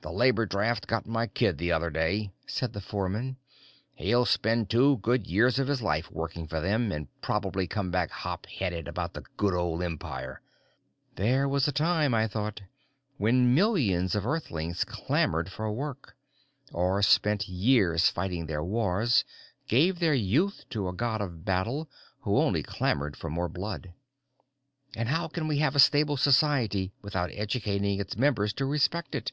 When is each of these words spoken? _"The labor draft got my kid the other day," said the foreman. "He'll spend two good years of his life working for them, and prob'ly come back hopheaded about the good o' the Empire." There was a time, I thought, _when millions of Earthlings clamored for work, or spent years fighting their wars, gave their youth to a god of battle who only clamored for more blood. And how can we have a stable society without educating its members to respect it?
_"The 0.02 0.12
labor 0.12 0.46
draft 0.46 0.86
got 0.86 1.06
my 1.06 1.26
kid 1.26 1.58
the 1.58 1.72
other 1.72 1.90
day," 1.90 2.32
said 2.46 2.72
the 2.72 2.80
foreman. 2.80 3.36
"He'll 3.96 4.24
spend 4.24 4.70
two 4.70 4.96
good 4.96 5.26
years 5.26 5.58
of 5.58 5.68
his 5.68 5.82
life 5.82 6.10
working 6.10 6.46
for 6.46 6.58
them, 6.58 6.90
and 6.90 7.06
prob'ly 7.20 7.66
come 7.66 7.90
back 7.90 8.10
hopheaded 8.10 8.88
about 8.88 9.12
the 9.12 9.24
good 9.36 9.52
o' 9.52 9.76
the 9.76 9.84
Empire." 9.84 10.40
There 11.16 11.46
was 11.46 11.68
a 11.68 11.70
time, 11.72 12.14
I 12.14 12.26
thought, 12.28 12.62
_when 13.20 13.48
millions 13.52 14.14
of 14.14 14.26
Earthlings 14.26 14.84
clamored 14.84 15.52
for 15.52 15.70
work, 15.70 16.16
or 16.72 17.02
spent 17.02 17.46
years 17.46 18.08
fighting 18.08 18.46
their 18.46 18.64
wars, 18.64 19.22
gave 19.68 19.98
their 19.98 20.14
youth 20.14 20.64
to 20.70 20.88
a 20.88 20.94
god 20.94 21.20
of 21.20 21.44
battle 21.44 21.90
who 22.20 22.38
only 22.38 22.62
clamored 22.62 23.18
for 23.18 23.28
more 23.28 23.50
blood. 23.50 23.92
And 24.96 25.10
how 25.10 25.28
can 25.28 25.46
we 25.46 25.58
have 25.58 25.76
a 25.76 25.78
stable 25.78 26.16
society 26.16 26.90
without 27.02 27.30
educating 27.34 28.00
its 28.00 28.16
members 28.16 28.54
to 28.54 28.64
respect 28.64 29.14
it? 29.14 29.32